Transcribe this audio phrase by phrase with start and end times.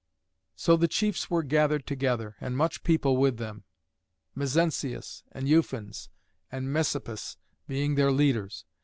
[0.55, 3.65] So the chiefs were gathered together, and much people with them,
[4.33, 6.09] Mezentius, and Ufens,
[6.51, 8.65] and Messapus being their leaders.